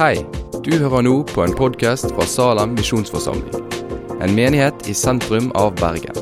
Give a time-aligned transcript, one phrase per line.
[0.00, 0.22] Hei,
[0.64, 3.66] du hører nå på en podkast fra Salem misjonsforsamling.
[4.24, 6.16] En menighet i sentrum av Bergen.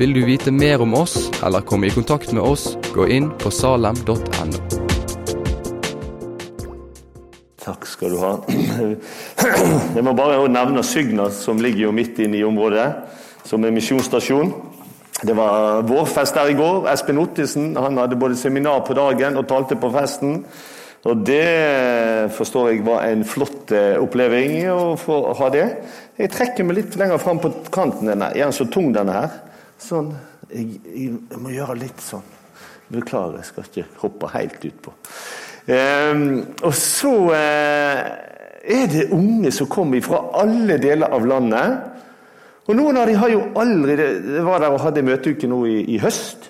[0.00, 3.52] Vil du vite mer om oss eller komme i kontakt med oss, gå inn på
[3.52, 4.16] salem.no.
[7.60, 8.32] Takk skal du ha.
[8.48, 12.88] Jeg må bare nevne Sygna, som ligger jo midt inne i området,
[13.44, 14.56] som er misjonsstasjon.
[15.20, 16.88] Det var vårfest der i går.
[16.96, 20.46] Espen Ottesen han hadde både seminar på dagen og talte på festen.
[21.02, 25.64] Og det forstår jeg var en flott eh, oppleving å få ha det.
[26.20, 28.12] Jeg trekker meg litt lenger fram på kanten.
[28.12, 28.30] Denne.
[28.30, 29.40] Er den så tung, denne her?
[29.82, 30.12] Sånn.
[30.52, 32.22] Jeg, jeg må gjøre litt sånn.
[32.92, 34.94] Beklager, jeg skal ikke hoppe helt utpå.
[35.62, 36.22] Um,
[36.66, 37.98] og så uh,
[38.62, 41.90] er det unge som kommer fra alle deler av landet.
[42.68, 45.78] Og noen av dem har jo aldri Det var der og hadde møteuke nå i,
[45.96, 46.46] i høst.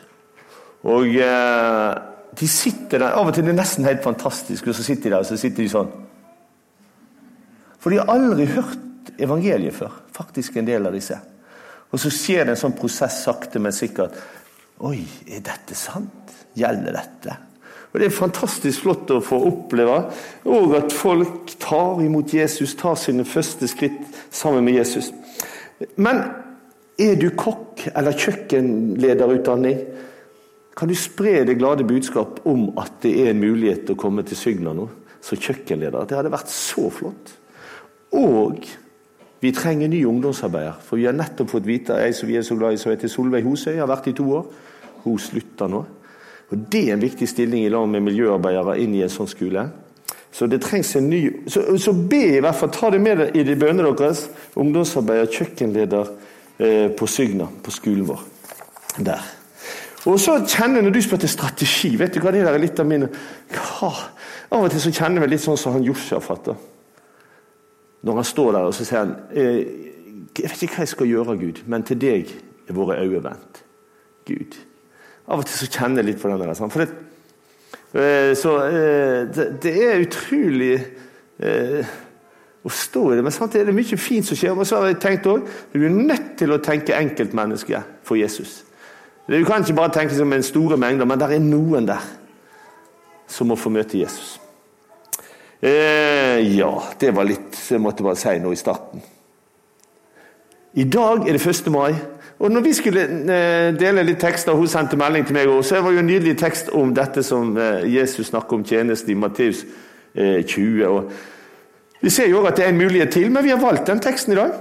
[0.84, 4.86] Og uh, de sitter der, Av og til er det nesten helt fantastisk, og så
[4.86, 5.92] sitter de der og så sitter de sånn.
[7.82, 9.94] For de har aldri hørt evangeliet før.
[10.14, 11.18] Faktisk en del av disse.
[11.92, 14.16] Og så skjer det en sånn prosess sakte, men sikkert.
[14.86, 16.30] Oi, er dette sant?
[16.56, 17.36] Gjelder dette?
[17.92, 19.98] Og Det er fantastisk flott å få oppleve.
[20.48, 25.10] Og at folk tar imot Jesus, tar sine første skritt sammen med Jesus.
[25.96, 26.22] Men
[26.96, 29.84] er du kokk eller kjøkkenlederutdanning?
[30.76, 34.38] Kan du spre det glade budskap om at det er en mulighet å komme til
[34.38, 34.88] Sygna nå
[35.22, 36.06] som kjøkkenleder?
[36.08, 37.34] Det hadde vært så flott.
[38.16, 38.64] Og
[39.42, 40.78] vi trenger ny ungdomsarbeider.
[40.86, 43.10] For vi har nettopp fått vite ei som vi er så glad i, som heter
[43.10, 44.46] Solveig Hosøy, har vært i to år.
[45.02, 45.82] Hun slutter nå.
[46.52, 49.66] Og Det er en viktig stilling i lag med miljøarbeidere inn i en sånn skole.
[50.32, 53.36] Så det trengs en ny Så, så be i hvert fall, ta det med deg
[53.36, 54.28] i de bønnene deres.
[54.56, 56.12] Ungdomsarbeider, kjøkkenleder
[56.58, 58.26] eh, på Sygna, på skolen vår.
[59.02, 59.41] Der.
[60.10, 62.80] Og så kjenner Når du spør til strategi vet du hva det der er litt
[62.82, 63.08] av mine
[63.52, 63.92] hva?
[64.52, 66.50] Av og til så kjenner jeg litt sånn som han Josjafat.
[68.02, 69.62] Når han står der og så sier han, eh,
[70.32, 72.30] Jeg vet ikke hva jeg skal gjøre, Gud, men til deg
[72.68, 73.62] er våre øyne vendt.
[74.24, 74.54] Gud.
[75.28, 76.54] Av og til så kjenner jeg litt på den der.
[76.54, 76.88] For det,
[77.92, 80.78] eh, så eh, det, er utrolig
[82.62, 83.24] å stå i det.
[83.26, 84.56] Men samtidig er det mye fint som skjer.
[84.56, 88.62] Og så har jeg tenkt også, Du er nødt til å tenke enkeltmenneske for Jesus.
[89.28, 92.02] Du kan ikke bare tenke som en store mengder, men det er noen der
[93.30, 94.36] som må få møte Jesus.
[95.62, 99.02] Eh, ja, det var litt jeg måtte bare si nå i starten.
[100.74, 101.70] I dag er det 1.
[101.70, 101.94] mai.
[102.42, 105.84] Og når vi skulle eh, dele litt tekster, hun sendte melding til meg også, så
[105.84, 109.62] var jo en nydelig tekst om dette som eh, Jesus snakker om tjeneste i Matteus
[110.12, 110.82] 20.
[110.88, 114.02] og Vi ser jo at det er en mulighet til, men vi har valgt den
[114.02, 114.58] teksten i dag.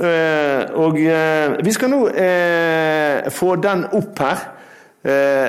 [0.00, 4.48] Eh, og eh, vi skal nå eh, få den opp her.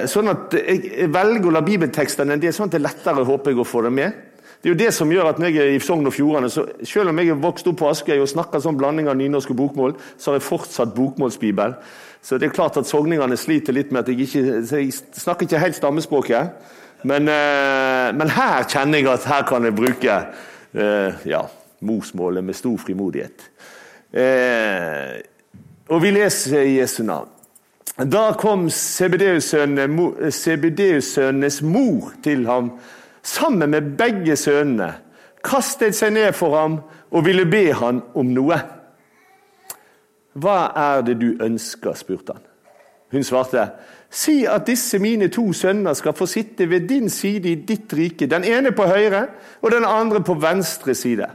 [0.10, 3.54] sånn at Jeg velger å la bibeltekstene det er sånn at det er lettere håper
[3.54, 4.16] jeg å få dem med.
[4.58, 6.64] Det er jo det som gjør at når jeg er i Sogn og Fjordane, så
[6.82, 9.60] selv om jeg er vokst opp på Askøy og snakker sånn blanding av nynorsk og
[9.60, 11.78] bokmål, så har jeg fortsatt bokmålsbibel.
[12.24, 14.90] Så det er klart at sogningene sliter litt med at jeg ikke jeg
[15.22, 16.72] snakker ikke helt stammespråket.
[17.04, 20.20] Men, men, her kjenner jeg at her kan jeg bruke
[21.30, 21.46] ja,
[21.84, 23.53] morsmålet med stor frimodighet.
[24.14, 25.22] Eh,
[25.90, 27.30] og vi leser i Jesu navn.
[27.98, 32.72] Da kom Sebedeus-sønnenes mor til ham
[33.24, 34.94] sammen med begge sønnene,
[35.44, 36.80] kastet seg ned for ham
[37.12, 38.58] og ville be han om noe.
[40.34, 41.94] Hva er det du ønsker?
[41.94, 42.42] spurte han.
[43.14, 43.68] Hun svarte,
[44.10, 48.26] si at disse mine to sønner skal få sitte ved din side i ditt rike,
[48.26, 49.28] den ene på høyre
[49.62, 51.28] og den andre på venstre side.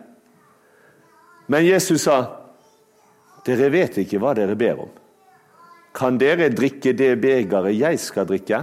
[1.47, 2.38] Men Jesus sa,
[3.49, 4.91] dere vet ikke hva dere ber om.
[5.97, 8.63] Kan dere drikke det begeret jeg skal drikke?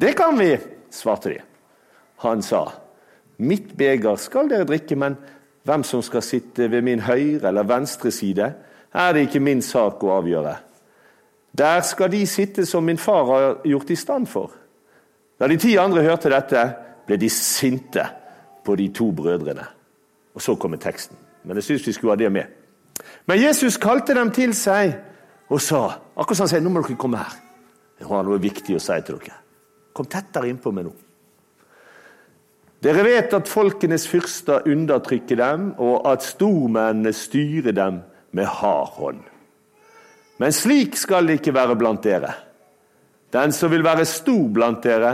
[0.00, 0.54] Det kan vi,
[0.90, 1.38] svarte de.
[2.24, 2.66] Han sa,
[3.40, 5.16] mitt beger skal dere drikke, men
[5.64, 8.50] hvem som skal sitte ved min høyre eller venstre side,
[8.90, 10.54] er det ikke min sak å avgjøre.
[11.56, 14.52] Der skal de sitte som min far har gjort i stand for.
[15.40, 16.64] Da de ti andre hørte dette,
[17.06, 18.04] ble de sinte
[18.64, 19.64] på de to brødrene.
[20.34, 21.16] Og så kommer teksten.
[21.44, 22.59] Men jeg syns vi skulle ha det med.
[23.26, 24.96] Men Jesus kalte dem til seg
[25.50, 27.38] og sa akkurat som han sier, nå må dere komme her.
[28.00, 29.38] Jeg har noe viktig å si til dere.
[29.96, 30.92] Kom tettere innpå meg nå.
[32.80, 37.98] Dere vet at folkenes fyrster undertrykker dem, og at stormennene styrer dem
[38.32, 39.26] med hard hånd.
[40.40, 42.32] Men slik skal det ikke være blant dere.
[43.30, 45.12] Den som vil være stor blant dere,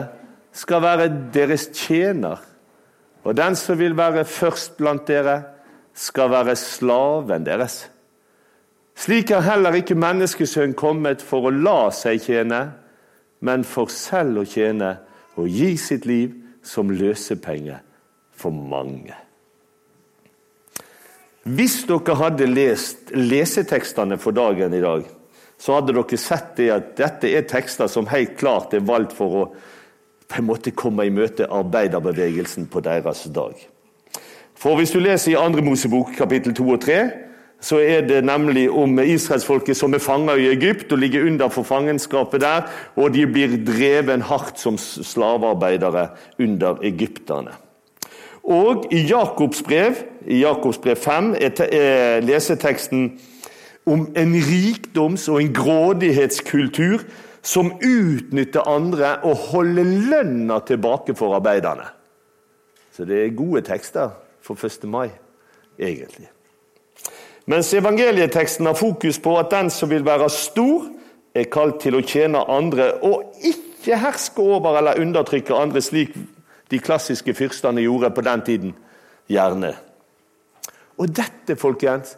[0.55, 2.39] skal være deres tjener.
[3.27, 5.41] Og den som vil være først blant dere,
[5.97, 7.87] skal være slaven deres.
[8.97, 12.63] Slik er heller ikke menneskesønnen kommet for å la seg tjene,
[13.45, 14.95] men for selv å tjene
[15.37, 16.33] og gi sitt liv
[16.65, 17.77] som løsepenge
[18.37, 19.15] for mange.
[21.47, 25.05] Hvis dere hadde lest lesetekstene for dagen i dag,
[25.61, 29.41] så hadde dere sett det at dette er tekster som helt klart er valgt for
[29.41, 29.47] å
[30.27, 33.55] på en måte komme i møte arbeiderbevegelsen på deres dag.
[34.57, 35.63] For hvis du leser i 2.
[35.65, 37.01] Mosebok kapittel 2 og 3,
[37.61, 41.65] så er det nemlig om israelsfolket som er fanga i Egypt og ligger under for
[41.67, 42.67] fangenskapet der,
[42.97, 46.09] og de blir dreven hardt som slavearbeidere
[46.41, 47.57] under egypterne.
[48.47, 53.09] Og i Jakobs brev, i Jakobs brev 5, er leseteksten
[53.87, 57.03] om en rikdoms- og en grådighetskultur
[57.43, 61.89] som utnytter andre og holder lønna tilbake for arbeiderne.
[62.93, 64.15] Så det er gode tekster
[64.47, 64.87] for 1.
[64.91, 65.11] mai,
[65.79, 66.31] egentlig.
[67.47, 70.89] Mens evangelieteksten har fokus på at den som vil være stor,
[71.37, 76.15] er kalt til å tjene andre og ikke herske over eller undertrykke andre slik
[76.73, 78.73] de klassiske fyrstene gjorde på den tiden.
[79.31, 79.75] Gjerne.
[80.97, 82.15] Og dette, folkens,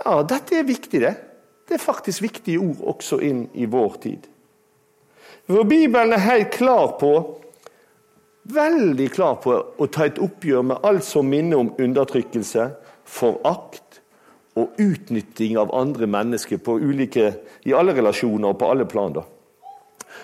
[0.00, 1.14] ja, dette er viktig, det.
[1.68, 4.26] Det er faktisk viktige ord også inn i vår tid.
[5.46, 7.12] For Bibelen er helt klar på
[8.50, 12.70] veldig klar på å ta et oppgjør med alt som minner om undertrykkelse,
[13.04, 14.00] forakt
[14.58, 17.32] og utnytting av andre mennesker ulike,
[17.64, 19.22] i alle relasjoner og på alle plan.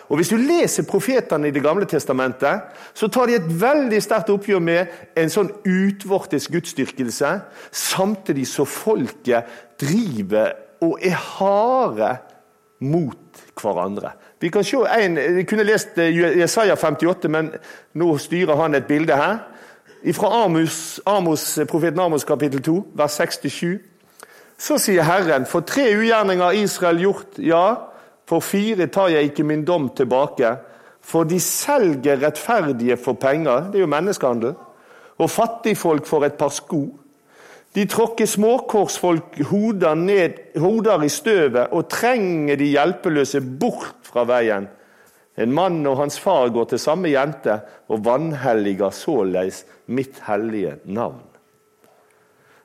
[0.09, 2.61] Og Hvis du leser profetene i Det gamle testamentet,
[2.95, 4.87] så tar de et veldig sterkt oppgjør med
[5.17, 9.45] en sånn utvortes gudsdyrkelse, samtidig så folket
[9.81, 12.17] driver og er harde
[12.81, 14.11] mot hverandre.
[14.41, 17.51] Vi kan se en, Vi kunne lest eh, Jesaja 58, men
[17.95, 19.39] nå styrer han et bilde her.
[20.15, 23.79] Fra Amos, Amos, profeten Amos kapittel 2, vers 6-7.
[24.59, 27.75] Så sier Herren, for tre ugjerninger Israel gjort, ja,
[28.27, 30.57] for fire tar jeg ikke min dom tilbake.
[31.03, 34.55] For de selger rettferdige for penger, det er jo menneskehandel,
[35.19, 36.83] og fattigfolk for et par sko.
[37.77, 44.69] De tråkker småkorsfolk hoder, ned, hoder i støvet og trenger de hjelpeløse bort fra veien.
[45.39, 47.61] En mann og hans far går til samme jente
[47.93, 51.21] og vanhelliger såleis mitt hellige navn.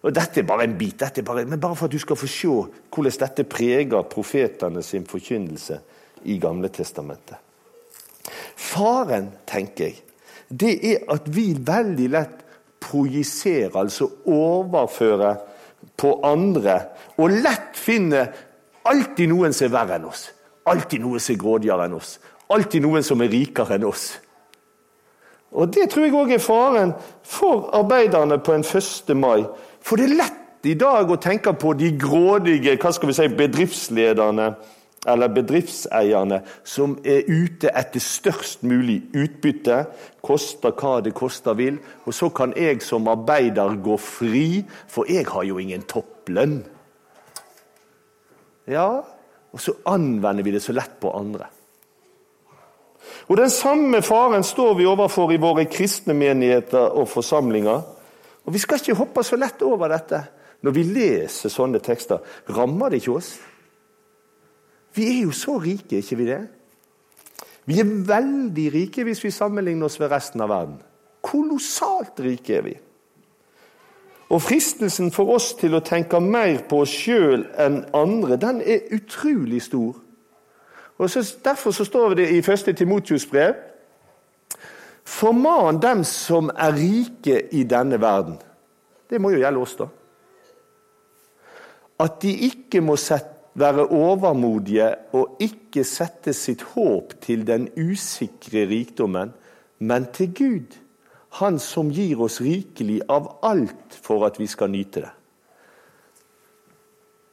[0.03, 2.47] Og Dette er bare en bit, bare, men bare for at du skal få se
[2.47, 5.79] hvordan dette preger profetene sin forkynnelse
[6.27, 7.37] i Gamle Testamentet.
[8.55, 10.01] Faren, tenker jeg,
[10.49, 12.42] det er at vi veldig lett
[12.93, 15.35] projiserer, altså overføre
[15.97, 16.79] på andre,
[17.17, 18.27] og lett finne
[18.85, 20.27] alltid noen som er verre enn oss.
[20.69, 22.17] Alltid noen som er grådigere enn oss.
[22.53, 24.11] Alltid noen som er rikere enn oss.
[25.53, 26.93] Og Det tror jeg òg er faren
[27.23, 29.13] for arbeiderne på en 1.
[29.17, 29.43] mai.
[29.81, 33.27] For det er lett i dag å tenke på de grådige hva skal vi si,
[33.27, 34.53] bedriftslederne
[35.07, 39.83] eller bedriftseierne som er ute etter størst mulig utbytte,
[40.23, 41.79] koster hva det koster vil.
[42.07, 46.61] Og så kan jeg som arbeider gå fri, for jeg har jo ingen topplønn.
[48.71, 49.03] Ja,
[49.53, 51.49] og så anvender vi det så lett på andre.
[53.27, 57.81] Og Den samme faren står vi overfor i våre kristne menigheter og forsamlinger.
[58.45, 60.23] Og Vi skal ikke hoppe så lett over dette.
[60.63, 62.23] Når vi leser sånne tekster,
[62.55, 63.33] rammer det ikke oss?
[64.93, 66.41] Vi er jo så rike, ikke vi det?
[67.65, 70.79] Vi er veldig rike hvis vi sammenligner oss med resten av verden.
[71.23, 72.73] Kolossalt rike er vi.
[74.33, 78.89] Og Fristelsen for oss til å tenke mer på oss sjøl enn andre, den er
[78.95, 79.99] utrolig stor.
[80.97, 82.75] Og så, Derfor så står det i 1.
[82.77, 83.53] Timotius brev
[85.03, 88.37] Forman dem som er rike i denne verden.
[89.09, 89.87] Det må jo gjelde oss, da.
[91.99, 98.65] At de ikke må sette, være overmodige og ikke sette sitt håp til den usikre
[98.69, 99.33] rikdommen,
[99.79, 100.79] men til Gud,
[101.41, 105.09] Han som gir oss rikelig av alt for at vi skal nyte det.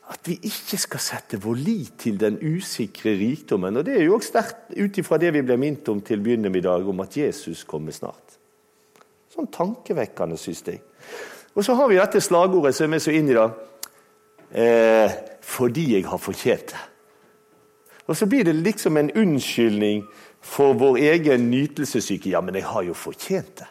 [0.08, 3.76] At vi ikke skal sette vår lit til den usikre rikdommen.
[3.76, 6.22] Og Det er jo også sterkt ut ifra det vi ble minnet om til å
[6.24, 8.38] begynne med i dag, om at Jesus kommer snart.
[9.28, 10.80] Sånn tankevekkende, syns jeg.
[11.52, 13.46] Og så har vi dette slagordet som er så inn i det.
[14.50, 16.84] Eh, fordi jeg har fortjent det.
[18.10, 20.02] Og så blir det liksom en unnskyldning
[20.42, 22.32] for vår egen nytelsessyke.
[22.32, 23.68] Ja, men jeg har jo fortjent det.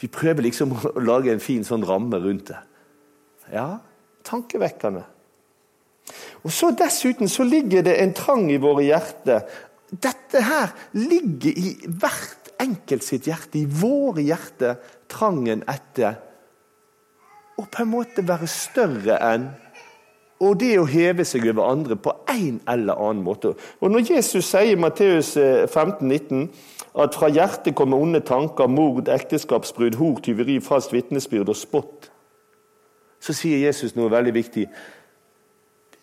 [0.00, 2.58] Vi prøver liksom å lage en fin sånn ramme rundt det.
[3.54, 3.78] Ja,
[4.26, 5.04] tankevekkende.
[6.44, 9.46] Og så Dessuten så ligger det en trang i våre hjerter.
[9.88, 16.18] Dette her ligger i hvert enkelt sitt hjerte, i våre hjerter, trangen etter
[17.54, 19.46] å på en måte være større enn
[20.44, 23.54] og det å heve seg over andre på en eller annen måte.
[23.80, 26.50] Og Når Jesus sier i Matteus 15, eh, 19,
[26.94, 32.10] at fra hjertet kommer onde tanker, mord, ekteskapsbrudd, hor, tyveri, falskt vitnesbyrd og spott,
[33.20, 34.66] så sier Jesus noe veldig viktig.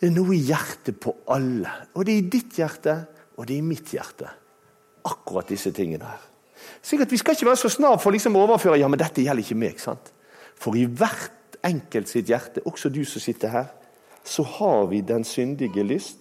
[0.01, 1.69] Det er noe i hjertet på alle.
[1.95, 2.95] Og det er i ditt hjerte,
[3.37, 4.31] og det er i mitt hjerte.
[5.05, 6.23] Akkurat disse tingene her.
[6.81, 9.45] Sikkert Vi skal ikke være så snar for liksom å overføre ja, men dette gjelder
[9.45, 9.79] ikke meg.
[9.79, 10.11] sant?
[10.57, 13.69] For i hvert enkelt sitt hjerte, også du som sitter her,
[14.23, 16.17] så har vi den syndige lyst.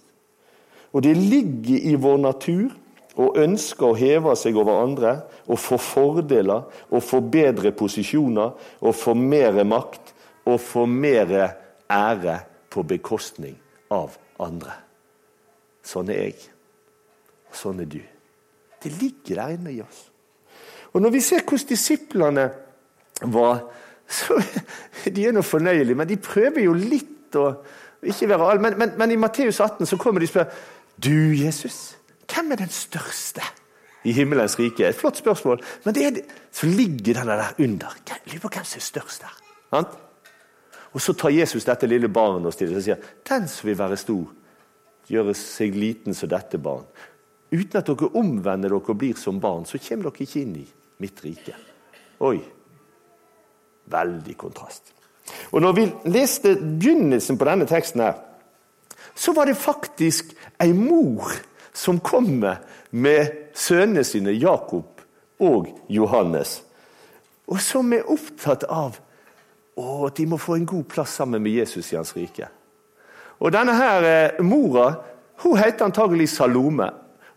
[0.91, 2.71] Og det ligger i vår natur
[3.19, 5.15] å ønske å heve seg over andre
[5.47, 10.13] og få fordeler og få bedre posisjoner og få mer makt
[10.47, 11.33] og få mer
[11.91, 12.37] ære
[12.71, 13.55] på bekostning
[13.91, 14.73] av andre.
[15.83, 16.39] Sånn er jeg.
[17.51, 18.01] Sånn er du.
[18.81, 20.07] Det ligger der inne i oss.
[20.91, 22.49] Og Når vi ser hvordan disiplene
[23.31, 23.61] var,
[24.07, 24.39] så
[25.15, 27.51] de er nå fornøyelige, men de prøver jo litt å
[28.03, 30.53] ikke være all, men, men, men i Matteus 18 så kommer de og spør
[31.01, 31.97] du, Jesus,
[32.29, 33.43] hvem er den største
[34.03, 34.87] i himmelens rike?
[34.87, 36.19] Et flott spørsmål, men det er,
[36.51, 37.97] så ligger den der under.
[38.27, 39.37] Lurer på hvem som er størst der.
[40.91, 43.97] Og Så tar Jesus dette lille barnet og stiller og sier den som vil være
[43.97, 44.25] stor,
[45.07, 46.83] gjøre seg liten som dette barn.
[47.51, 50.65] Uten at dere omvender dere og blir som barn, så kommer dere ikke inn i
[51.03, 51.55] mitt rike.
[52.19, 52.37] Oi.
[53.91, 54.93] Veldig kontrast.
[55.51, 58.13] Og når vi leste begynnelsen på denne teksten, her,
[59.15, 60.31] så var det faktisk
[60.61, 61.33] ei mor
[61.73, 65.01] som kommer med sønnene sine, Jakob
[65.39, 66.61] og Johannes,
[67.47, 68.99] og som er opptatt av
[69.81, 72.47] at de må få en god plass sammen med Jesus i hans rike.
[73.39, 74.91] Og Denne her eh, mora
[75.41, 76.91] hun heter antagelig Salome.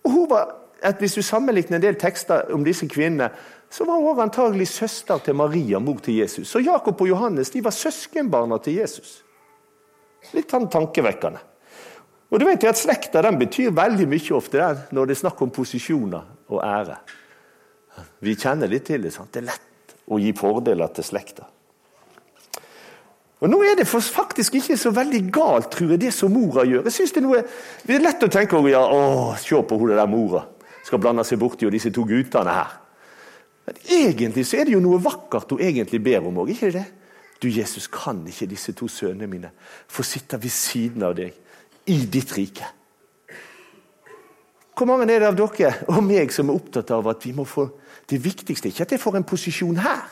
[0.05, 3.31] og hun var, at Hvis du sammenligner en del tekster om disse kvinnene,
[3.75, 6.47] så var hun antagelig søster til Maria, mor til Jesus.
[6.47, 9.17] Så Jakob og Johannes de var søskenbarna til Jesus.
[10.31, 11.41] Litt sånn tankevekkende.
[12.31, 15.43] Og du vet at Slekta den betyr veldig mye ofte der, når det er snakk
[15.43, 17.01] om posisjoner og ære.
[18.23, 19.13] Vi kjenner litt til det.
[19.15, 19.33] sant?
[19.35, 21.49] Det er lett å gi fordeler til slekta.
[23.43, 26.87] Og Nå er det faktisk ikke så veldig galt, tror jeg, det som mora gjør.
[26.87, 27.43] Jeg synes Det er noe,
[27.83, 30.47] det er lett å tenke over, ja, å, se på hun der mora
[30.85, 32.84] skal blande seg borti og disse to guttene her.
[33.65, 36.85] Men egentlig så er det jo noe vakkert hun egentlig ber om òg, ikke det?
[37.43, 39.51] Du, Jesus, kan ikke disse to sønnene mine
[39.91, 41.35] få sitte ved siden av deg
[41.91, 42.67] i ditt rike?
[44.75, 47.47] Hvor mange er det av dere og meg som er opptatt av at vi må
[47.47, 47.69] få
[48.11, 50.03] Det viktigste ikke at jeg får en posisjon her.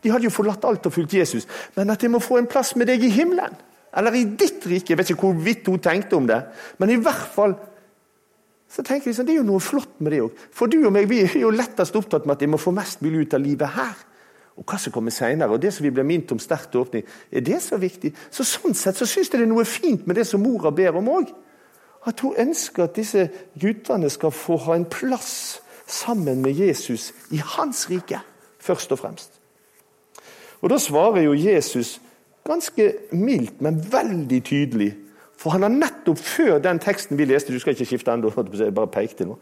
[0.00, 1.44] De hadde jo forlatt alt og fulgt Jesus.
[1.76, 3.52] Men at jeg må få en plass med deg i himmelen.
[3.92, 4.94] Eller i ditt rike.
[4.94, 6.38] Jeg vet ikke hvor vidt hun tenkte om det.
[6.80, 7.52] Men i hvert fall
[8.72, 10.38] så tenker jeg sånn, Det er jo noe flott med det òg.
[10.50, 13.02] For du og meg vi er jo lettest opptatt med at jeg må få mest
[13.04, 13.98] mulig ut av livet her.
[14.56, 17.44] Og hva som kommer senere, og det som vi blir minnet om sterkt åpning, er
[17.44, 18.12] det så viktig?
[18.30, 20.96] Så Sånn sett så syns jeg det er noe fint med det som mora ber
[21.00, 21.32] om òg.
[22.08, 23.28] At hun ønsker at disse
[23.60, 28.20] guttene skal få ha en plass sammen med Jesus i hans rike,
[28.58, 29.38] først og fremst.
[30.62, 32.00] Og Da svarer jo Jesus
[32.44, 34.92] ganske mildt, men veldig tydelig
[35.42, 38.74] for han har nettopp før den teksten vi leste Du skal ikke skifte ennå, jeg
[38.74, 39.38] bare pekte nå.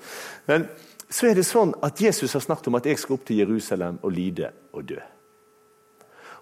[0.48, 0.64] Men
[1.10, 3.98] så er det sånn at Jesus har snakket om at jeg skal opp til Jerusalem
[4.06, 5.00] og lide og dø.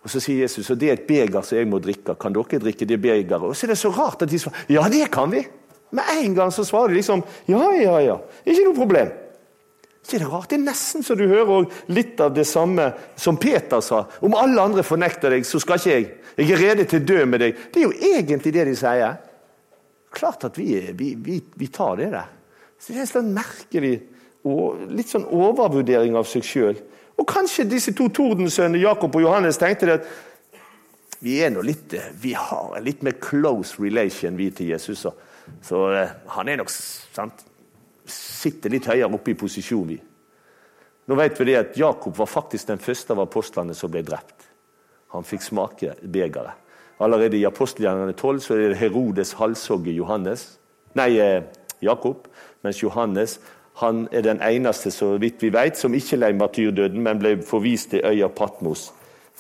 [0.05, 2.15] Og Så sier Jesus og det er et beger som jeg må drikke.
[2.21, 3.43] Kan dere drikke det begeret?
[3.43, 5.43] Og så er det så rart at de svarer ja, det kan vi.
[5.91, 8.19] Med en gang så svarer de liksom ja, ja, ja.
[8.45, 9.11] Ikke noe problem.
[10.05, 10.51] Ikke det rart?
[10.53, 14.05] Det er nesten så du hører litt av det samme som Peter sa.
[14.25, 16.07] Om alle andre fornekter deg, så skal ikke jeg.
[16.39, 17.65] Jeg er rede til å dø med deg.
[17.73, 19.19] Det er jo egentlig det de sier.
[20.15, 22.31] Klart at vi, vi, vi, vi tar det der.
[22.79, 23.97] Så det er en sånn merkelig
[24.49, 26.79] og litt sånn overvurdering av seg sjøl.
[27.19, 30.11] Og kanskje disse to tordensønnene Jakob og Johannes tenkte at
[31.19, 35.03] vi er nå litt, vi har en litt mer close relation, vi til Jesus.
[35.03, 35.13] Så,
[35.67, 37.43] så uh, han er nok sant,
[38.09, 39.99] sitter litt høyere oppe i posisjon, vi.
[41.09, 44.47] Nå vet vi det at Jakob var faktisk den første av apostlene som ble drept.
[45.17, 46.68] Han fikk smake begeret.
[47.01, 50.59] Allerede i apostelgjerningene 12 så er det Herodes halshogger Johannes.
[50.95, 51.43] Nei, eh,
[51.83, 52.29] Jakob.
[52.63, 53.41] Mens Johannes
[53.79, 57.91] han er den eneste så vidt vi vet, som ikke lei martyrdøden, men ble forvist
[57.91, 58.93] til øya Patmos.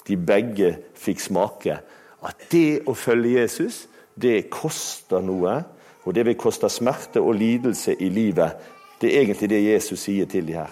[0.09, 1.81] De begge fikk smake
[2.23, 5.63] at det å følge Jesus, det koster noe.
[6.07, 8.55] Og det vil koste smerte og lidelse i livet.
[9.01, 10.71] Det er egentlig det Jesus sier til de her.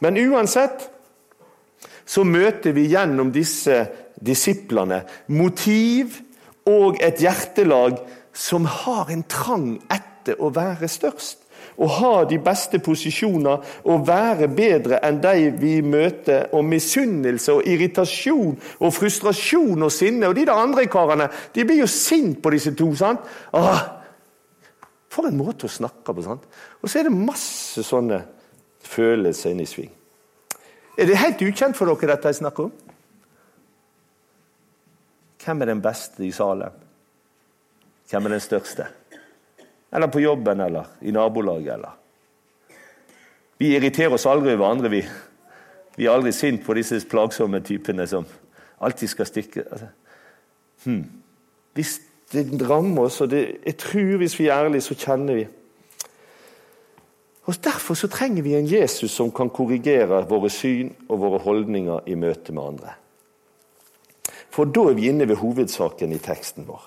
[0.00, 0.86] Men uansett
[2.06, 3.84] så møter vi gjennom disse
[4.22, 6.18] disiplene motiv
[6.68, 8.00] og et hjertelag
[8.32, 11.38] som har en trang etter å være størst.
[11.82, 16.50] Å ha de beste posisjoner og være bedre enn de vi møter.
[16.52, 20.28] Og misunnelse og irritasjon og frustrasjon og sinne.
[20.28, 22.90] Og de der andre karene de blir jo sint på disse to.
[22.98, 23.24] sant?
[23.56, 23.82] Åh,
[25.12, 26.24] for en måte å snakke på.
[26.24, 26.44] sant?
[26.82, 28.22] Og så er det masse sånne
[28.92, 29.92] følelser inne i sving.
[30.98, 32.72] Er det helt ukjent for dere, dette jeg snakker om?
[35.42, 36.74] Hvem er den beste i salen?
[38.10, 38.86] Hvem er den største?
[39.92, 41.98] Eller på jobben, eller i nabolaget, eller
[43.58, 45.00] Vi irriterer oss aldri over andre, vi.
[45.96, 48.24] Vi er aldri sint på disse plagsomme typene som
[48.80, 49.86] alltid skal stikke altså.
[50.84, 51.04] hmm.
[51.74, 52.00] Hvis
[52.32, 55.46] det rammer oss, og det, jeg tror hvis vi er ærlige, så kjenner vi
[57.44, 62.06] og Derfor så trenger vi en Jesus som kan korrigere våre syn og våre holdninger
[62.06, 62.94] i møte med andre.
[64.52, 66.84] For da er vi inne ved hovedsaken i teksten vår.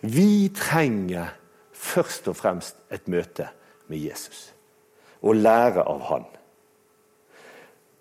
[0.00, 1.34] Vi trenger
[1.76, 3.50] først og fremst et møte
[3.90, 4.52] med Jesus
[5.20, 6.24] og lære av han.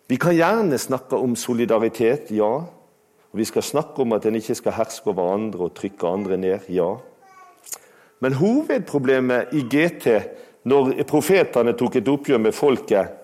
[0.08, 2.63] Vi kan gjerne snakke om solidaritet, ja.
[3.30, 6.38] Og vi skal snakke om at en ikke skal herske over andre og trykke andre
[6.38, 6.96] ned, ja.
[8.20, 10.08] Men hovedproblemet i GT
[10.68, 13.16] når profetene tok et oppgjør med folket,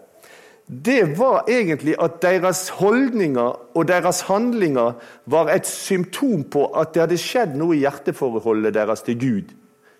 [0.65, 4.95] det var egentlig at deres holdninger og deres handlinger
[5.29, 9.53] var et symptom på at det hadde skjedd noe i hjerteforholdet deres til Gud.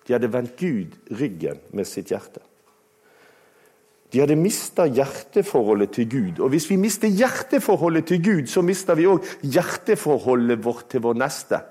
[0.06, 2.42] De hadde vendt Gud ryggen med sitt hjerte.
[4.10, 6.42] De hadde mista hjerteforholdet til Gud.
[6.42, 11.18] Og hvis vi mister hjerteforholdet til Gud, så mister vi òg hjerteforholdet vårt til vår
[11.18, 11.62] neste.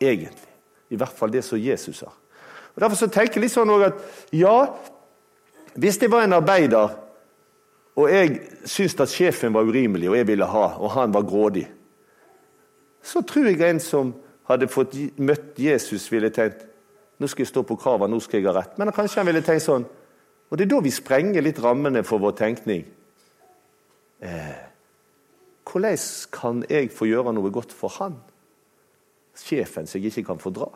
[0.00, 0.52] Egentlig.
[0.92, 2.12] I hvert fall det som Jesus sa.
[2.74, 4.00] Og Derfor så tenker jeg litt sånn at
[4.34, 4.56] ja,
[5.78, 6.96] hvis det var en arbeider,
[7.94, 11.68] og jeg syntes at sjefen var urimelig, og jeg ville ha, og han var grådig,
[13.04, 14.14] så tror jeg en som
[14.48, 16.66] hadde fått møtt Jesus, ville tenkt
[17.22, 18.72] nå skal jeg stå på kravet, nå skal jeg ha rett.
[18.78, 19.84] Men kanskje han ville tenkt sånn
[20.50, 22.82] Og det er da vi sprenger litt rammene for vår tenkning.
[24.22, 24.58] Eh,
[25.64, 25.96] hvordan
[26.30, 28.18] kan jeg få gjøre noe godt for han?
[29.34, 30.68] Sjefen som jeg ikke kan fordra.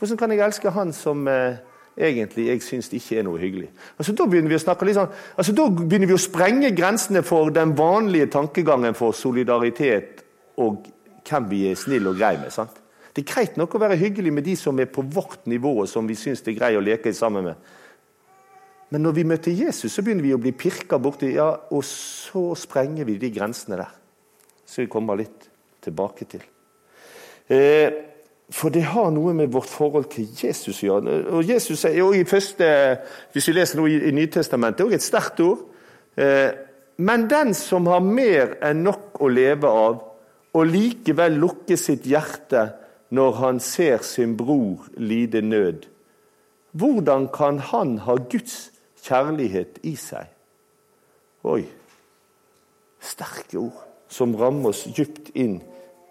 [0.00, 1.60] Hvordan kan jeg elske han som eh,
[2.00, 3.68] egentlig jeg syns ikke er noe hyggelig.
[3.98, 7.52] Altså, da begynner vi å snakke sånn, altså, da begynner vi å sprenge grensene for
[7.54, 10.24] den vanlige tankegangen for solidaritet
[10.60, 10.86] og
[11.26, 12.52] hvem vi er snille og greie med.
[12.54, 12.78] sant?
[13.14, 15.88] Det er greit nok å være hyggelig med de som er på vårt nivå, og
[15.90, 17.70] som vi syns det er greit å leke sammen med.
[18.90, 22.50] Men når vi møter Jesus, så begynner vi å bli pirka borti, ja, og så
[22.58, 23.92] sprenger vi de grensene der.
[24.66, 25.46] Så vi kommer litt
[25.82, 26.42] tilbake til.
[27.50, 28.09] Eh,
[28.50, 31.18] for det har noe med vårt forhold til Jesus å gjøre.
[31.36, 32.98] Og Jesus er jo i første,
[33.32, 35.62] Hvis vi leser noe i Nytestamentet, også et sterkt ord.
[36.16, 36.50] Eh,
[36.98, 40.02] men den som har mer enn nok å leve av,
[40.50, 42.66] og likevel lukker sitt hjerte
[43.14, 45.86] når han ser sin bror lide nød,
[46.72, 48.70] hvordan kan han ha Guds
[49.02, 50.26] kjærlighet i seg?
[51.46, 51.62] Oi,
[53.00, 55.60] sterke ord som rammer oss dypt inn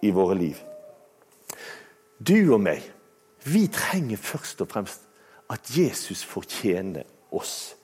[0.02, 0.69] i våre liv.
[2.20, 2.84] Du og meg,
[3.48, 5.06] vi trenger først og fremst
[5.50, 7.76] at Jesus fortjener oss.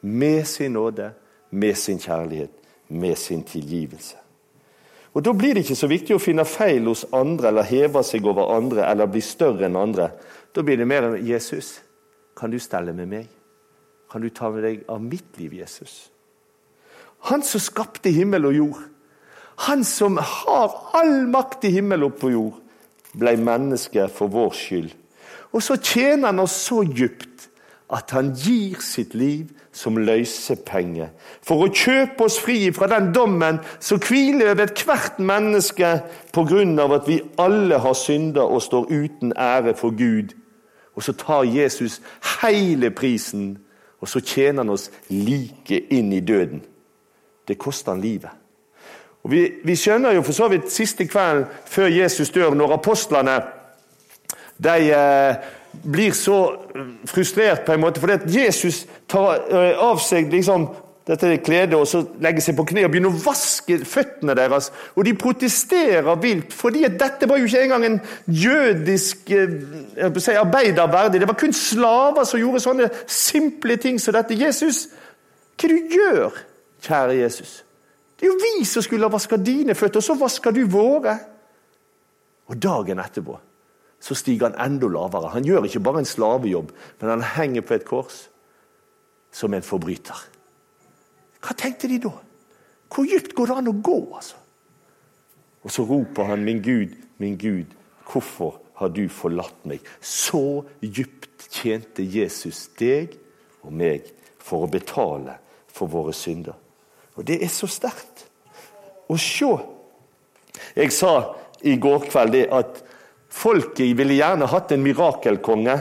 [0.00, 1.12] Med sin nåde,
[1.50, 2.50] med sin kjærlighet,
[2.88, 4.16] med sin tilgivelse.
[5.12, 8.24] Og Da blir det ikke så viktig å finne feil hos andre eller heve seg
[8.26, 10.08] over andre eller bli større enn andre.
[10.56, 11.82] Da blir det mer enn Jesus.
[12.36, 13.28] Kan du stelle med meg?
[14.10, 16.08] Kan du ta med deg av mitt liv, Jesus?
[17.28, 18.80] Han som skapte himmel og jord.
[19.68, 22.61] Han som har all makt i himmel og på jord
[23.18, 24.90] ble menneske for vår skyld.
[25.52, 27.48] Og så tjener han oss så djupt
[27.92, 31.10] at han gir sitt liv som løsepenge.
[31.44, 35.92] For å kjøpe oss fri fra den dommen som hviler over ethvert menneske
[36.32, 40.32] på grunn av at vi alle har synda og står uten ære for Gud.
[40.96, 42.00] Og så tar Jesus
[42.40, 43.58] hele prisen,
[44.00, 46.64] og så tjener han oss like inn i døden.
[47.48, 48.41] Det koster han livet.
[49.22, 53.38] Og vi, vi, skjønner jo for så vidt siste kvelden før Jesus dør, når apostlene
[54.62, 55.36] de eh,
[55.82, 56.38] blir så
[57.08, 60.66] frustrert på en måte, fordi at Jesus tar eh, av seg liksom,
[61.06, 64.70] dette kledet og så legger seg på kne og begynner å vaske føttene deres.
[64.94, 69.58] Og de protesterer vilt, fordi at dette var jo ikke engang en jødisk eh,
[70.18, 71.22] si, arbeider verdig.
[71.22, 74.38] Det var kun slaver som gjorde sånne simple ting som dette.
[74.38, 74.88] Jesus,
[75.58, 76.42] hva du gjør,
[76.86, 77.60] kjære Jesus?
[78.22, 81.16] Det er jo vi som skulle ha vaska dine føtter, og så vasker du våre.
[82.46, 83.34] Og dagen etterpå
[84.02, 85.32] så stiger han enda lavere.
[85.34, 88.28] Han gjør ikke bare en slavejobb, men han henger på et kors
[89.34, 90.22] som en forbryter.
[91.42, 92.12] Hva tenkte de da?
[92.94, 93.98] Hvor dypt går det an å gå?
[94.14, 94.38] altså?
[95.62, 97.66] Og så roper han, 'Min Gud, min Gud,
[98.06, 103.18] hvorfor har du forlatt meg?' Så dypt tjente Jesus deg
[103.62, 104.06] og meg
[104.38, 106.54] for å betale for våre synder.
[107.16, 108.26] Og det er så sterkt
[109.10, 109.52] å se.
[110.76, 111.14] Jeg sa
[111.62, 112.82] i går kveld at
[113.32, 115.76] folket ville gjerne hatt en mirakelkonge.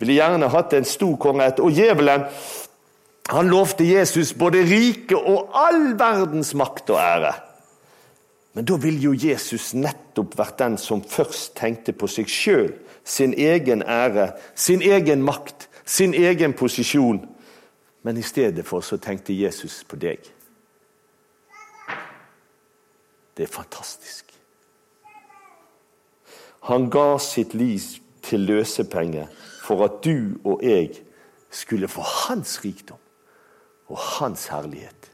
[0.00, 1.52] Ville gjerne hatt en stor konge.
[1.60, 2.26] Og djevelen
[3.32, 7.32] han lovte Jesus både rike og all verdens makt og ære.
[8.54, 12.68] Men da ville jo Jesus nettopp vært den som først tenkte på seg sjøl,
[13.04, 17.24] sin egen ære, sin egen makt, sin egen posisjon.
[18.04, 20.20] Men i stedet for så tenkte Jesus på deg.
[23.36, 24.30] Det er fantastisk.
[26.64, 27.80] Han ga sitt liv
[28.24, 29.26] til løsepenge
[29.64, 30.94] for at du og jeg
[31.50, 33.00] skulle få hans rikdom
[33.86, 35.10] og hans herlighet.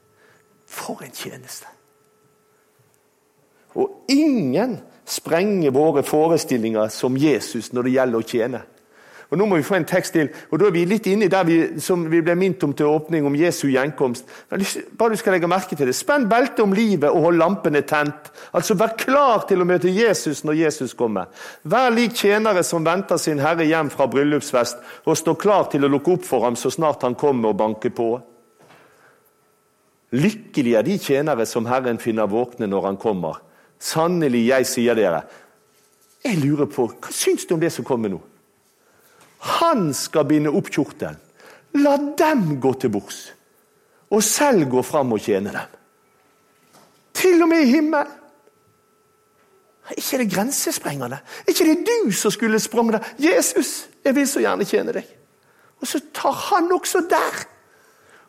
[0.67, 1.67] For en tjeneste!
[3.75, 8.63] Og ingen sprenger våre forestillinger som Jesus når det gjelder å tjene.
[9.31, 11.45] Og Nå må vi få en tekst til, og da er vi litt inne der
[11.47, 14.27] vi, som vi ble minnet om til åpning om Jesu gjenkomst.
[14.51, 15.95] Bare du skal legge merke til det.
[15.95, 18.33] Spenn beltet om livet og hold lampene tent.
[18.51, 21.31] Altså Vær klar til å møte Jesus når Jesus kommer.
[21.63, 25.93] Vær lik tjenere som venter sin herre hjem fra bryllupsfest og står klar til å
[25.93, 28.09] lukke opp for ham så snart han kommer og banker på.
[30.11, 33.39] Lykkelig er de tjenere som Herren finner våkne når han kommer.
[33.79, 35.23] Sannelig, jeg sier dere.
[36.25, 38.19] Jeg lurer på, Hva syns du om det som kommer nå?
[39.41, 41.19] Han skal binde opp kjortelen.
[41.81, 43.21] La dem gå til bords.
[44.11, 45.77] Og selv gå fram og tjene dem.
[47.15, 48.17] Til og med i himmelen.
[49.91, 51.19] Er ikke det grensesprengende?
[51.47, 53.07] Er ikke det du som skulle sprunget der?
[53.19, 55.09] Jesus, jeg vil så gjerne tjene deg.
[55.81, 57.41] Og så tar han også der.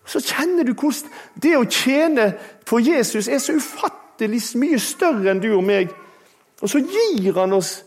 [0.04, 1.12] Og Så kjenner du hvordan
[1.44, 2.32] det å tjene
[2.66, 5.92] for Jesus er så ufattelig mye større enn du og meg.
[6.62, 7.84] Og så gir han oss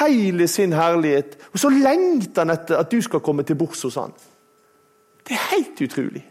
[0.00, 1.38] hele sin herlighet.
[1.52, 4.12] Og så lengter han etter at du skal komme til bords hos han.
[5.26, 6.24] Det er helt utrolig.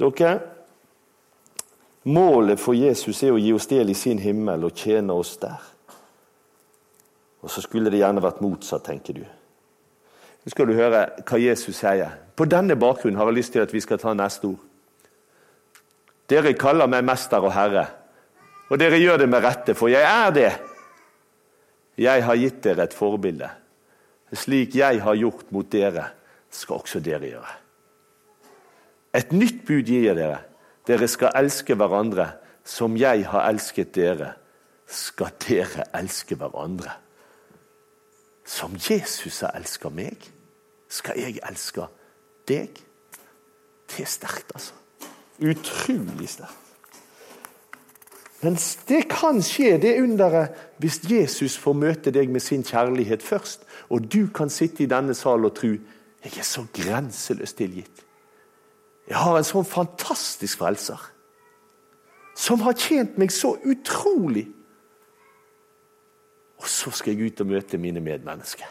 [0.00, 0.32] Dere,
[2.04, 5.62] målet for Jesus er å gi oss del i sin himmel og tjene oss der.
[7.44, 9.24] Og så skulle det gjerne vært motsatt, tenker du.
[10.44, 12.18] Nå skal du høre hva Jesus sier.
[12.36, 14.62] På denne bakgrunnen har jeg lyst til at vi skal ta neste ord.
[16.28, 17.86] Dere kaller meg mester og herre,
[18.70, 20.52] og dere gjør det med rette, for jeg er det.
[22.00, 23.50] Jeg har gitt dere et forbilde.
[24.34, 26.08] Slik jeg har gjort mot dere,
[26.50, 27.52] skal også dere gjøre.
[29.14, 30.40] Et nytt bud gir jeg dere.
[30.86, 32.32] Dere skal elske hverandre
[32.66, 34.32] som jeg har elsket dere.
[34.90, 36.96] Skal dere elske hverandre.
[38.44, 40.26] Som Jesus har elsket meg,
[40.90, 41.86] skal jeg elske
[42.48, 42.82] deg.
[43.88, 44.74] Det er sterkt, altså.
[45.44, 46.73] Utrolig sterkt.
[48.44, 50.52] Men det kan skje, det underet,
[50.82, 53.62] hvis Jesus får møte deg med sin kjærlighet først.
[53.88, 55.72] Og du kan sitte i denne sal og tro
[56.24, 58.04] jeg er så grenseløst tilgitt.
[59.08, 61.00] Jeg har en sånn fantastisk frelser.
[62.36, 64.46] Som har tjent meg så utrolig.
[66.60, 68.70] Og så skal jeg ut og møte mine medmennesker.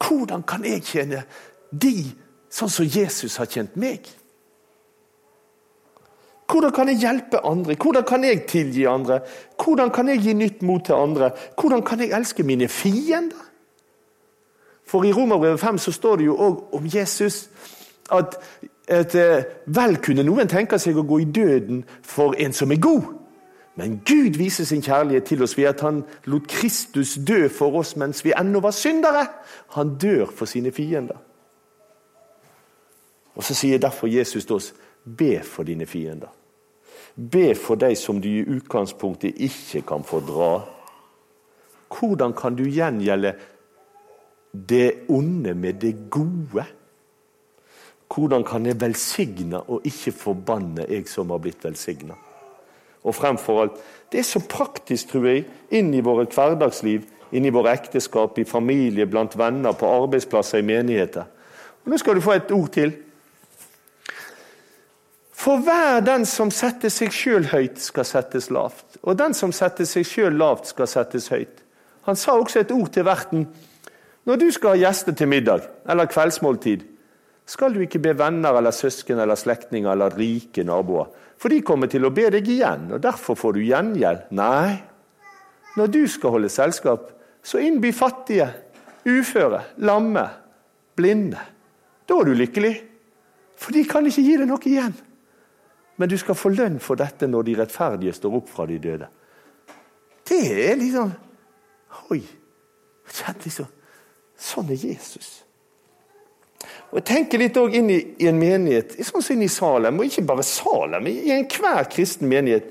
[0.00, 1.22] Hvordan kan jeg tjene
[1.70, 2.10] de
[2.50, 4.10] sånn som Jesus har tjent meg?
[6.50, 7.74] Hvordan kan jeg hjelpe andre?
[7.74, 9.20] Hvordan kan jeg tilgi andre?
[9.64, 11.30] Hvordan kan jeg gi nytt mot til andre?
[11.60, 13.46] Hvordan kan jeg elske mine fiender?
[14.84, 17.48] For i Romerbrevet 5 så står det jo òg om Jesus
[18.12, 18.34] at,
[18.88, 22.82] at eh, vel kunne noen tenke seg å gå i døden for en som er
[22.82, 23.06] god.
[23.78, 27.94] Men Gud viser sin kjærlighet til oss ved at han lot Kristus dø for oss
[27.96, 29.28] mens vi ennå var syndere.
[29.78, 31.16] Han dør for sine fiender.
[33.34, 34.72] Og Så sier derfor Jesus til oss
[35.16, 36.39] be for dine fiender.
[37.14, 40.52] Be for de som du i utgangspunktet ikke kan få dra.
[41.90, 43.34] Hvordan kan du gjengjelde
[44.52, 46.64] det onde med det gode?
[48.14, 52.16] Hvordan kan jeg velsigne og ikke forbanne, jeg som har blitt velsigna?
[53.04, 53.76] Og fremfor alt,
[54.12, 58.44] det er så praktisk, tror jeg, inn i våre hverdagsliv, inn i våre ekteskap, i
[58.44, 61.24] familie, blant venner, på arbeidsplasser, i menigheter.
[61.84, 62.92] Og Nå skal du få et ord til.
[65.40, 68.98] For hver den som setter seg sjøl høyt, skal settes lavt.
[69.00, 71.62] Og den som setter seg sjøl lavt, skal settes høyt.
[72.04, 73.46] Han sa også et ord til verten.
[74.28, 76.84] Når du skal ha gjester til middag eller kveldsmåltid,
[77.48, 81.08] skal du ikke be venner eller søsken eller slektninger eller rike naboer,
[81.40, 84.28] for de kommer til å be deg igjen, og derfor får du gjengjeld.
[84.36, 84.76] Nei,
[85.80, 87.08] når du skal holde selskap,
[87.42, 88.50] så innby fattige,
[89.08, 90.28] uføre, lamme,
[91.00, 91.40] blinde.
[92.04, 92.74] Da er du lykkelig,
[93.56, 95.00] for de kan ikke gi deg noe igjen.
[96.00, 99.08] Men du skal få lønn for dette når de rettferdige står opp fra de døde.
[100.30, 101.12] Det er liksom
[102.14, 102.22] Oi!
[103.44, 103.68] liksom,
[104.40, 105.28] Sånn er Jesus.
[106.94, 110.24] Og tenker litt inn i, i, en menighet, sånn som inn i Salem, og ikke
[110.26, 112.70] bare Salem, i enhver kristen menighet.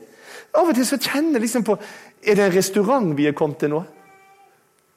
[0.57, 1.77] Av og til så kjenner liksom på
[2.19, 3.83] Er det en restaurant vi er kommet til nå?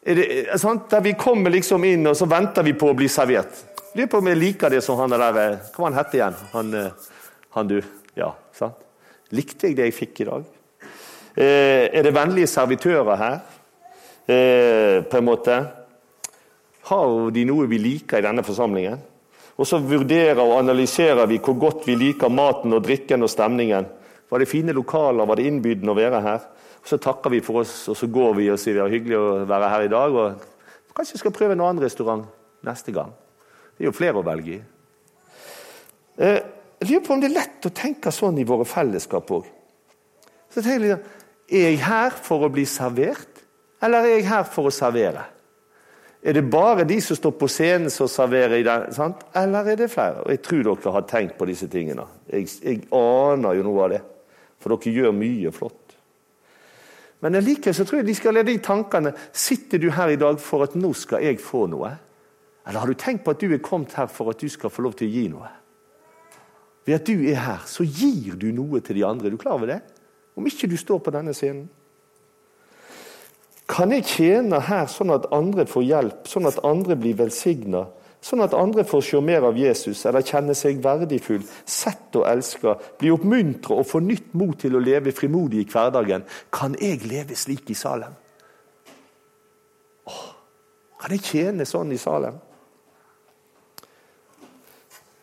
[0.03, 0.89] Er det, sant?
[0.91, 3.61] Der vi kommer liksom inn, og så venter vi på å bli servert.
[3.93, 5.37] Lurer på om jeg liker det som han der
[5.75, 6.41] Hva han hette igjen?
[6.55, 7.13] Han, eh,
[7.55, 7.83] han du
[8.19, 8.81] Ja, sant?
[9.33, 10.49] Likte jeg det jeg fikk i dag?
[11.33, 13.39] Eh, er det vennlige servitører her?
[14.29, 15.57] Eh, på en måte.
[16.91, 19.01] Har de noe vi liker i denne forsamlingen?
[19.57, 23.89] Og så vurderer og analyserer vi hvor godt vi liker maten og drikken og stemningen.
[24.29, 25.27] Var det fine lokaler?
[25.29, 26.47] Var det innbydende å være her?
[26.83, 29.19] Og Så takker vi for oss, og så går vi og sier det var hyggelig
[29.19, 30.15] å være her i dag.
[30.15, 32.25] og Kanskje vi skal prøve en annen restaurant
[32.67, 33.13] neste gang.
[33.77, 34.63] Det er jo flere å velge i.
[36.19, 36.41] Eh,
[36.83, 39.45] jeg lurer på om det er lett å tenke sånn i våre fellesskap òg.
[41.53, 43.45] Er jeg her for å bli servert,
[43.83, 45.23] eller er jeg her for å servere?
[46.23, 49.89] Er det bare de som står på scenen som serverer, i den, eller er det
[49.91, 50.25] flere?
[50.25, 52.07] Og Jeg tror dere har tenkt på disse tingene.
[52.31, 54.03] Jeg, jeg aner jo noe av det,
[54.59, 55.97] for dere gjør mye flott.
[57.23, 60.41] Men likevel så tror jeg de skal lede de tankene Sitter du her i dag
[60.43, 61.93] for at nå skal jeg få noe?
[62.67, 64.83] Eller har du tenkt på at du er kommet her for at du skal få
[64.83, 65.51] lov til å gi noe?
[66.87, 69.29] Ved at du er her, så gir du noe til de andre.
[69.29, 69.81] Er du klar over det?
[70.37, 71.69] Om ikke du står på denne scenen.
[73.73, 77.87] Kan jeg tjene her sånn at andre får hjelp, sånn at andre blir velsigna?
[78.23, 82.77] Sånn at andre får se mer av Jesus eller kjenne seg verdifull, sett og elska,
[83.01, 86.23] bli oppmuntra og få nytt mot til å leve frimodig i hverdagen.
[86.55, 88.15] Kan jeg leve slik i Salem?
[90.07, 90.23] Åh,
[91.03, 92.39] kan jeg tjene sånn i Salem?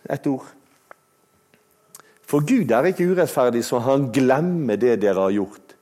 [0.10, 0.59] Et ord.
[2.30, 5.76] For Gud er ikke urettferdig, så han glemmer det dere har gjort.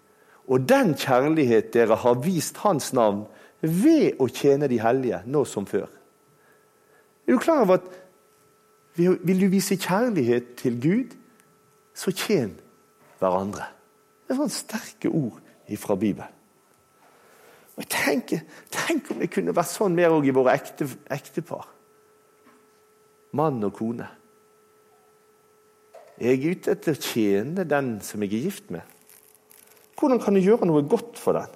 [0.47, 3.25] Og den kjærlighet dere har vist Hans navn
[3.59, 5.89] ved å tjene de hellige, nå som før.
[7.27, 7.95] Er du klar over at
[8.97, 11.11] vil du vise kjærlighet til Gud,
[11.97, 12.55] så tjen
[13.19, 13.67] hverandre.
[14.25, 15.41] Det er sånne sterke ord
[15.81, 16.33] fra Bibelen.
[17.77, 21.67] Og jeg tenker, Tenk om det kunne vært sånn mer òg i våre ekte, ektepar.
[23.37, 24.07] Mann og kone.
[26.17, 28.81] Jeg er ute etter å tjene den som jeg er gift med.
[29.97, 31.51] Hvordan kan jeg gjøre noe godt for den?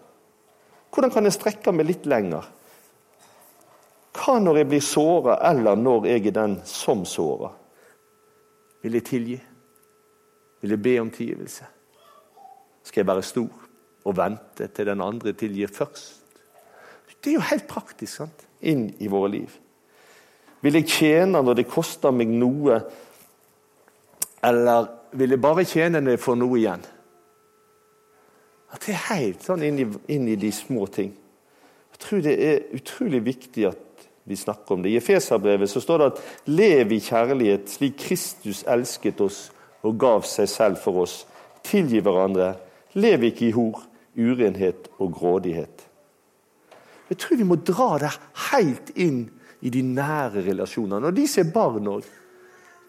[0.91, 2.45] Hvordan kan jeg strekke meg litt lenger?
[4.17, 7.54] Hva når jeg blir såra, eller når jeg er den som sårer?
[8.84, 9.39] Vil jeg tilgi?
[10.62, 11.67] Vil jeg be om tilgivelse?
[12.84, 13.67] Skal jeg være stor
[14.02, 16.17] og vente til den andre tilgir først?
[17.21, 18.47] Det er jo helt praktisk sant?
[18.62, 19.54] inn i våre liv.
[20.62, 22.78] Vil jeg tjene når det koster meg noe,
[24.43, 26.84] eller vil jeg bare tjene når for noe igjen?
[28.71, 31.12] At det er helt sånn inn i, inn i de små ting.
[31.91, 34.93] Jeg tror det er utrolig viktig at vi snakker om det.
[34.93, 39.51] I Efeserbrevet så står det at 'lev i kjærlighet slik Kristus elsket oss
[39.84, 41.25] og gav seg selv for oss'.
[41.63, 42.56] Tilgi hverandre.
[42.93, 43.84] Lev ikke i hor,
[44.17, 45.88] urenhet og grådighet.
[47.10, 48.12] Jeg tror vi må dra det
[48.51, 49.30] helt inn
[49.62, 51.08] i de nære relasjonene.
[51.08, 52.08] Og de som er barn òg.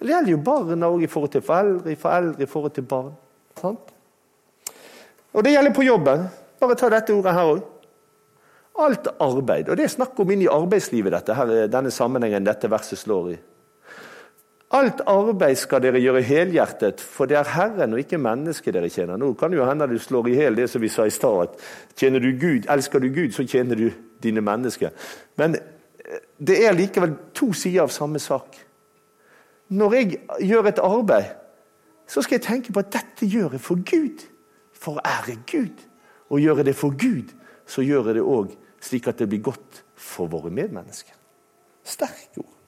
[0.02, 3.12] Det gjelder jo barna òg i forhold til foreldre, foreldre i forhold til barn.
[3.60, 3.92] Sant?
[5.32, 6.26] Og det gjelder på jobben.
[6.60, 7.62] Bare ta dette ordet her òg.
[8.82, 9.68] Alt arbeid.
[9.68, 13.32] Og det er snakk om inn i arbeidslivet, dette, her, denne sammenhengen dette verset slår
[13.34, 13.38] i.
[14.72, 19.20] Alt arbeid skal dere gjøre helhjertet, for det er Herren og ikke mennesket dere tjener.
[19.20, 21.42] Nå kan det jo hende du slår i hjel det som vi sa i stad,
[21.44, 23.90] at tjener du Gud, elsker du Gud, så tjener du
[24.24, 24.94] dine mennesker.
[25.36, 28.56] Men eh, det er likevel to sider av samme sak.
[29.68, 31.30] Når jeg gjør et arbeid,
[32.06, 34.26] så skal jeg tenke på at dette gjør jeg for Gud.
[34.72, 35.86] For å ære Gud.
[36.30, 37.32] Og gjør jeg det for Gud,
[37.66, 41.14] så gjør jeg det òg slik at det blir godt for våre medmennesker.
[41.84, 42.58] Sterke ord.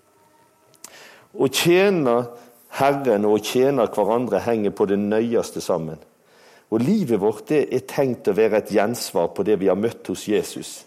[1.35, 2.17] Å tjene
[2.79, 5.99] Herren og å tjene hverandre henger på det nøyeste sammen.
[6.71, 10.27] Og Livet vårt er tenkt å være et gjensvar på det vi har møtt hos
[10.31, 10.83] Jesus.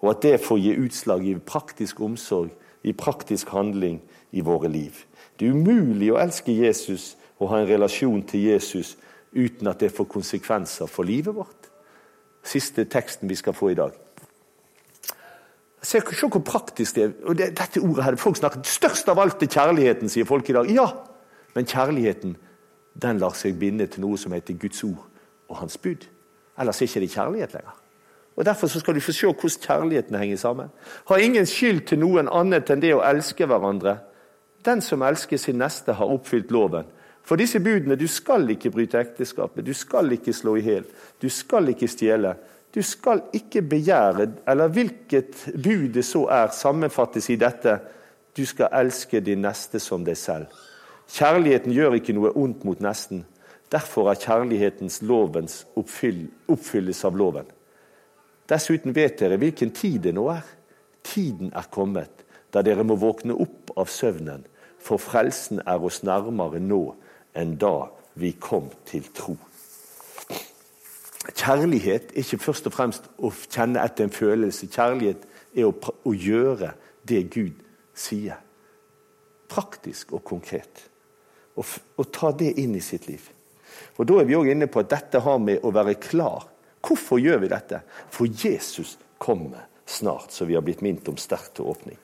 [0.00, 2.52] Og at det får gi utslag i praktisk omsorg,
[2.84, 3.98] i praktisk handling
[4.32, 5.02] i våre liv.
[5.38, 8.96] Det er umulig å elske Jesus og ha en relasjon til Jesus
[9.32, 11.68] uten at det får konsekvenser for livet vårt.
[12.42, 13.94] Siste teksten vi skal få i dag.
[15.82, 17.12] Se, se hvor praktisk det er.
[17.24, 20.56] Og det, dette ordet her, folk snakker Størst av alt er kjærligheten, sier folk i
[20.56, 20.70] dag.
[20.74, 20.88] Ja,
[21.54, 22.34] men kjærligheten
[22.98, 25.04] den lar seg binde til noe som heter Guds ord
[25.48, 26.08] og hans bud.
[26.58, 27.76] Ellers er ikke det kjærlighet lenger.
[28.38, 30.68] Og Derfor skal du få se hvordan kjærligheten henger sammen.
[31.08, 33.96] Har ingen skyld til noen annet enn det å elske hverandre.
[34.68, 36.84] Den som elsker sin neste, har oppfylt loven.
[37.24, 40.84] For disse budene du skal ikke bryte ekteskapet, du skal ikke slå i hjel,
[41.20, 42.34] du skal ikke stjele,
[42.74, 47.78] du skal ikke begjære, eller hvilket bud det så er, sammenfattes i dette.
[48.36, 50.52] Du skal elske din neste som deg selv.
[51.08, 53.24] Kjærligheten gjør ikke noe ondt mot nesten.
[53.72, 57.48] Derfor er kjærlighetens lovens oppfyll, oppfyllelse av loven.
[58.48, 60.44] Dessuten vet dere hvilken tid det nå er.
[61.04, 64.44] Tiden er kommet da dere må våkne opp av søvnen,
[64.80, 66.82] for frelsen er oss nærmere nå
[67.36, 67.88] enn da
[68.18, 69.36] vi kom til tro.
[71.28, 74.70] Kjærlighet er ikke først og fremst å kjenne etter en følelse.
[74.72, 75.74] Kjærlighet er å,
[76.08, 76.72] å gjøre
[77.08, 77.58] det Gud
[77.98, 78.38] sier.
[79.48, 80.84] Praktisk og konkret.
[81.58, 81.66] Og,
[81.98, 83.22] og ta det inn i sitt liv.
[83.98, 86.46] Og Da er vi òg inne på at dette har med å være klar.
[86.84, 87.82] Hvorfor gjør vi dette?
[88.14, 91.98] For Jesus kommer snart, så vi har blitt minnet om sterkt til åpning.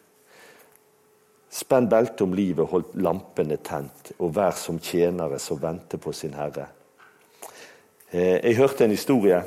[1.54, 6.34] Spenn beltet om livet, hold lampene tent, og vær som tjenere som venter på sin
[6.34, 6.66] Herre.
[8.10, 9.42] Eh, jeg hørte en historie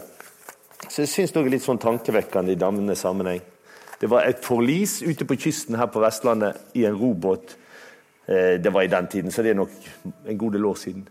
[0.86, 3.42] så jeg syns er litt sånn tankevekkende i denne sammenheng.
[3.98, 7.56] Det var et forlis ute på kysten her på Vestlandet i en robåt.
[8.28, 9.74] Eh, det var i den tiden, så det er nok
[10.28, 11.08] en god del år siden.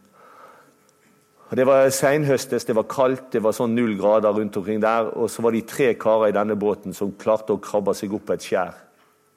[1.51, 5.13] Og Det var seinhøstes, det var kaldt, det var sånn null grader rundt omkring der.
[5.15, 8.31] Og så var de tre karer i denne båten som klarte å krabbe seg opp
[8.31, 8.75] et skjær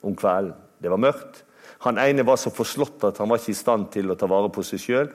[0.01, 0.55] om kvelden.
[0.81, 1.43] Det var mørkt.
[1.85, 4.51] Han ene var så forslått at han var ikke i stand til å ta vare
[4.53, 5.11] på seg sjøl.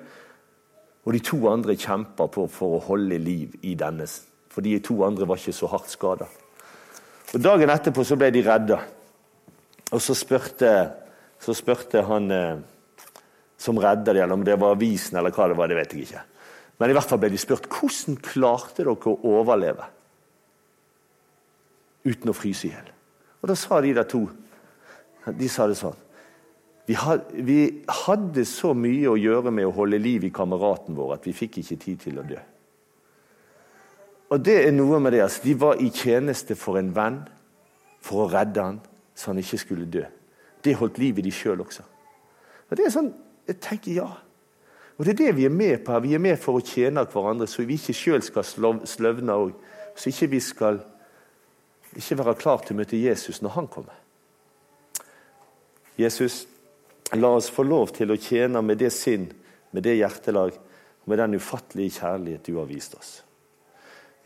[1.05, 4.07] Og de to andre kjempa på for å holde liv i denne.
[4.53, 6.29] For de to andre var ikke så hardt skada.
[7.35, 8.79] Dagen etterpå så ble de redda.
[9.93, 10.71] Og så spurte,
[11.43, 12.63] så spurte han eh,
[13.59, 16.23] som redda dem, om det var avisen eller hva det var, det vet jeg ikke.
[16.81, 19.91] Men i hvert fall ble de spurt hvordan klarte dere å overleve
[22.05, 22.91] uten å fryse i hjel.
[23.43, 24.27] Og da sa de der to
[25.25, 25.97] De sa det sånn
[26.87, 31.33] vi, hadde så mye å gjøre med å holde liv i kameraten vår at vi
[31.33, 32.41] fikk ikke tid til å dø.
[34.35, 37.23] Og det er noe med det, altså, De var i tjeneste for en venn,
[38.05, 38.81] for å redde han,
[39.15, 40.05] så han ikke skulle dø.
[40.65, 41.85] Det holdt liv i de sjøl også.
[42.71, 44.07] Og det er sånn, Jeg tenker ja.
[44.97, 46.01] Og Det er det vi er med på her.
[46.01, 48.45] Vi er med for å tjene hverandre, så vi ikke sjøl skal
[48.89, 49.53] sløvne òg.
[49.97, 50.81] Så ikke vi skal
[51.97, 53.95] ikke være klar til å møte Jesus når han kommer.
[55.99, 56.47] Jesus,
[57.21, 59.29] la oss få lov til å tjene med det sinn,
[59.71, 63.13] med det hjertelag og med den ufattelige kjærlighet du har vist oss.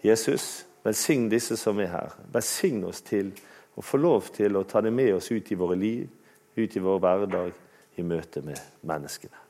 [0.04, 2.14] Jesus, velsign disse som er her.
[2.32, 3.32] Velsign oss til
[3.74, 6.06] å få lov til å ta det med oss ut i våre liv,
[6.58, 7.52] ut i vår hverdag,
[7.98, 9.48] i møte med menneskene.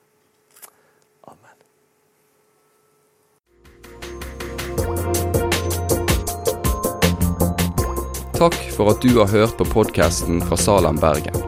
[8.38, 11.48] Takk for at du har hørt på podkasten fra Salem, Bergen.